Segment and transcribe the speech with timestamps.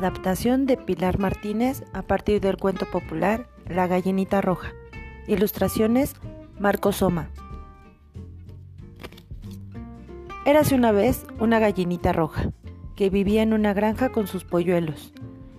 [0.00, 4.72] Adaptación de Pilar Martínez a partir del cuento popular La gallinita roja.
[5.26, 6.14] Ilustraciones
[6.58, 7.28] Marco Soma.
[10.46, 12.50] Érase una vez una gallinita roja
[12.96, 15.12] que vivía en una granja con sus polluelos.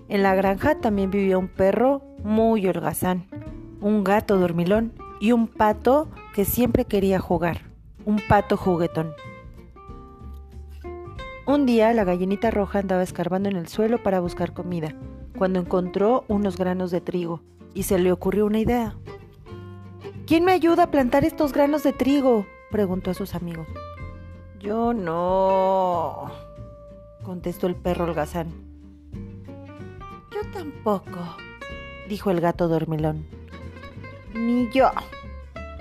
[0.10, 3.28] En la granja también vivía un perro muy holgazán,
[3.80, 7.62] un gato dormilón y un pato que siempre quería jugar,
[8.06, 9.14] un pato juguetón.
[11.52, 14.96] Un día la gallinita roja andaba escarbando en el suelo para buscar comida,
[15.38, 17.42] cuando encontró unos granos de trigo
[17.74, 18.96] y se le ocurrió una idea.
[20.26, 22.46] ¿Quién me ayuda a plantar estos granos de trigo?
[22.72, 23.68] preguntó a sus amigos.
[24.62, 26.32] Yo no,
[27.22, 28.48] contestó el perro holgazán.
[30.32, 31.36] Yo tampoco,
[32.08, 33.26] dijo el gato dormilón.
[34.34, 34.90] Ni yo,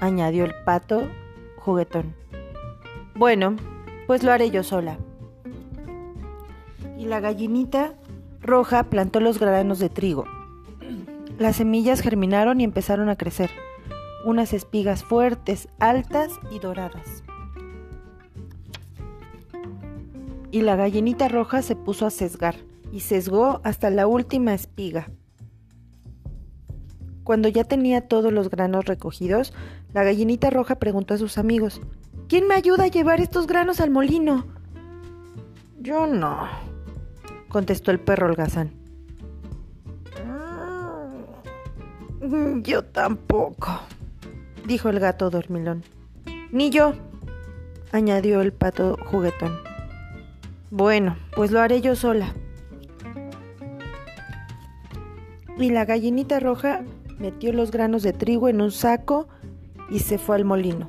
[0.00, 1.06] añadió el pato
[1.58, 2.12] juguetón.
[3.14, 3.54] Bueno,
[4.08, 4.98] pues lo haré yo sola
[7.00, 7.94] y la gallinita
[8.42, 10.26] roja plantó los granos de trigo.
[11.38, 13.50] Las semillas germinaron y empezaron a crecer,
[14.26, 17.24] unas espigas fuertes, altas y doradas.
[20.50, 22.56] Y la gallinita roja se puso a sesgar
[22.92, 25.08] y sesgó hasta la última espiga.
[27.24, 29.54] Cuando ya tenía todos los granos recogidos,
[29.94, 31.80] la gallinita roja preguntó a sus amigos,
[32.28, 34.44] ¿Quién me ayuda a llevar estos granos al molino?
[35.80, 36.46] Yo no,
[37.50, 38.70] contestó el perro holgazán.
[42.22, 43.80] Mm, yo tampoco,
[44.66, 45.82] dijo el gato dormilón.
[46.52, 46.94] Ni yo,
[47.92, 49.58] añadió el pato juguetón.
[50.70, 52.32] Bueno, pues lo haré yo sola.
[55.58, 56.84] Y la gallinita roja
[57.18, 59.28] metió los granos de trigo en un saco
[59.90, 60.88] y se fue al molino.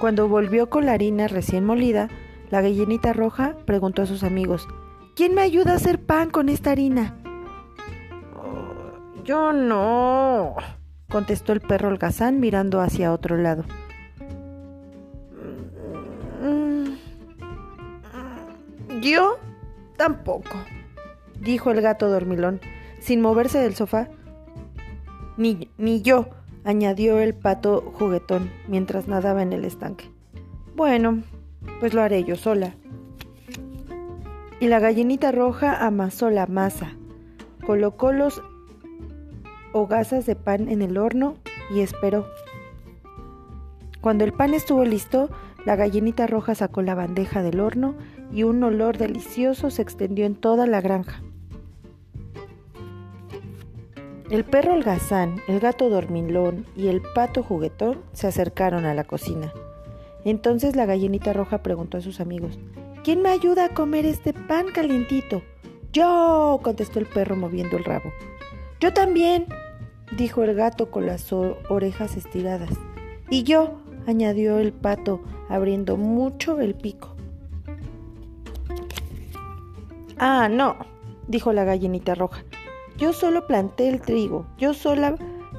[0.00, 2.08] Cuando volvió con la harina recién molida,
[2.52, 4.68] la gallinita roja preguntó a sus amigos,
[5.16, 7.16] ¿quién me ayuda a hacer pan con esta harina?
[8.36, 10.56] Oh, yo no,
[11.08, 13.64] contestó el perro holgazán mirando hacia otro lado.
[16.42, 16.90] Mm,
[19.00, 19.38] yo
[19.96, 20.52] tampoco,
[21.40, 22.60] dijo el gato dormilón,
[23.00, 24.08] sin moverse del sofá.
[25.38, 26.28] Ni, ni yo,
[26.64, 30.10] añadió el pato juguetón mientras nadaba en el estanque.
[30.76, 31.22] Bueno,
[31.80, 32.74] pues lo haré yo sola.
[34.60, 36.96] Y la gallinita roja amasó la masa,
[37.66, 38.42] colocó los
[39.72, 41.36] hogazas de pan en el horno
[41.74, 42.26] y esperó.
[44.00, 45.30] Cuando el pan estuvo listo,
[45.64, 47.94] la gallinita roja sacó la bandeja del horno
[48.32, 51.22] y un olor delicioso se extendió en toda la granja.
[54.30, 59.52] El perro holgazán, el gato dormilón y el pato juguetón se acercaron a la cocina.
[60.24, 62.58] Entonces la gallinita roja preguntó a sus amigos,
[63.04, 65.42] ¿quién me ayuda a comer este pan calientito?
[65.92, 68.12] Yo, contestó el perro moviendo el rabo.
[68.80, 69.46] Yo también,
[70.16, 72.70] dijo el gato con las orejas estiradas.
[73.30, 77.14] Y yo, añadió el pato, abriendo mucho el pico.
[80.18, 80.76] Ah, no,
[81.28, 82.44] dijo la gallinita roja.
[82.96, 85.16] Yo solo planté el trigo, yo sola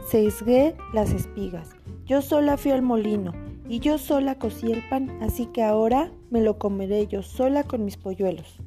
[0.08, 1.72] sesgué las espigas,
[2.06, 3.34] yo sola fui al molino,
[3.74, 7.84] y yo sola cocí el pan, así que ahora me lo comeré yo sola con
[7.84, 8.58] mis polluelos.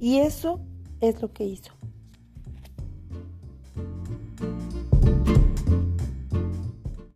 [0.00, 0.62] Y eso
[1.02, 1.75] es lo que hizo.